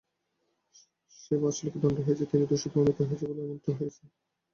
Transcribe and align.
যে 1.21 1.35
বাসচালকের 1.41 1.81
দণ্ড 1.83 1.97
হয়েছে, 2.05 2.25
তিনি 2.31 2.43
দোষী 2.51 2.67
প্রমাণিত 2.71 2.99
হয়েছেন 3.01 3.27
বলেই 3.29 3.45
এমনটা 3.45 3.71
হয়েছে। 3.79 4.01